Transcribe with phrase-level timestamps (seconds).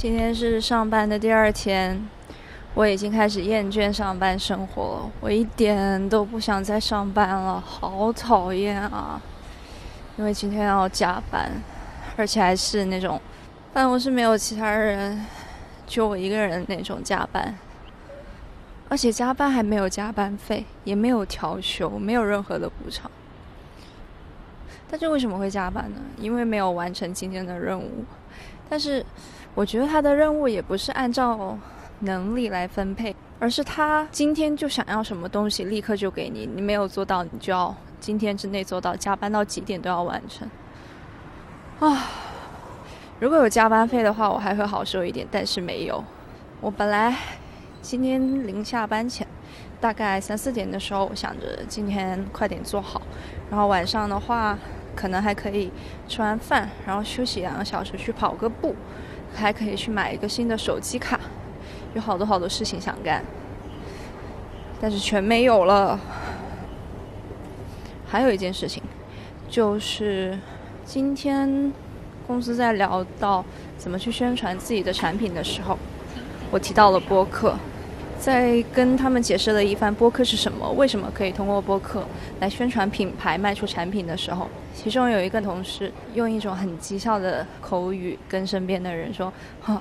[0.00, 2.08] 今天是上班的第二天，
[2.74, 5.10] 我已经开始厌倦上班生活了。
[5.20, 9.20] 我一点都不想再上班了，好讨厌啊！
[10.16, 11.50] 因为今天要加班，
[12.16, 13.20] 而且还是那种
[13.72, 15.26] 办公室没有其他人，
[15.84, 17.52] 就我一个人那种加班。
[18.88, 23.10] 而且加班还没有加班费，也没有调休，没有任何的补偿。
[24.90, 26.00] 但是为什么会加班呢？
[26.16, 28.04] 因为没有完成今天的任务。
[28.68, 29.04] 但是。
[29.54, 31.58] 我觉得他的任务也不是按照
[32.00, 36.48] 能力来分配，而是他今天就想要什么东西，立刻就给你。
[36.54, 40.48] 你没有做到，你就要今天之内做到，加班到几点都要完成。
[41.80, 42.06] 啊，
[43.18, 46.04] 如果有加班费的话，我还会好受一点，但是没有。
[46.60, 47.16] 我本来
[47.82, 49.26] 今天临下班前，
[49.80, 53.02] 大概三四点的时候，我想着今天快点做好，
[53.50, 54.56] 然后晚上的话，
[54.94, 55.70] 可能还可以
[56.08, 58.74] 吃完饭，然后休息两个小时去跑个步。
[59.34, 61.20] 还可以去买一个新的手机卡，
[61.92, 63.22] 有好多好多事情想干，
[64.80, 66.00] 但是全没有了。
[68.06, 68.82] 还有一件事情，
[69.50, 70.36] 就是
[70.82, 71.70] 今天
[72.26, 73.44] 公司在聊到
[73.76, 75.78] 怎么去宣传自己的产品的时候，
[76.50, 77.54] 我提到了播客。
[78.18, 82.04] 在跟他们解释了一番播客是什么，为什么可以通过播客
[82.40, 89.80] 来宣传品牌、卖出产品的时候，其中有一个同事用一种很讥笑的口语跟身边的人说：“哈，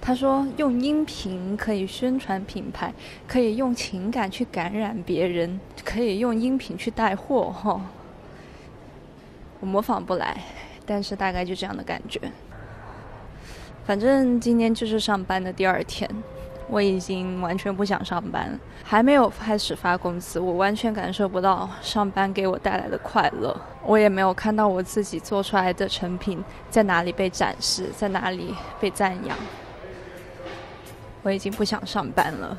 [0.00, 2.94] 他说用音频可以宣传品牌，
[3.26, 7.80] 可以用情感去感染别人，可以用音频去带货。”哈，
[9.58, 10.40] 我模仿不来，
[10.86, 12.20] 但是大概就这样的感觉。
[13.84, 16.08] 反正今天就是上班的第二天。
[16.72, 23.54] 我已经完全不想上班，还没有开始发工资，我完全感受不到上班给我带来的快乐。
[23.84, 29.36] 我也没有看到我自己做出来的成品在哪里被展示，在哪里被赞扬。
[31.22, 32.56] 我已经不想上班了。